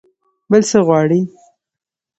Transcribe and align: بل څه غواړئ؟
بل 0.49 0.61
څه 0.69 0.79
غواړئ؟ 0.87 1.21